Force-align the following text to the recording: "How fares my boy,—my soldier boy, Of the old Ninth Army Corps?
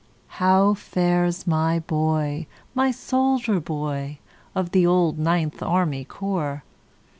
"How 0.41 0.73
fares 0.73 1.45
my 1.45 1.77
boy,—my 1.77 2.89
soldier 2.89 3.59
boy, 3.59 4.17
Of 4.55 4.71
the 4.71 4.83
old 4.87 5.19
Ninth 5.19 5.61
Army 5.61 6.05
Corps? 6.05 6.63